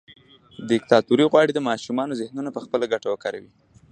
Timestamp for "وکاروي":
3.11-3.51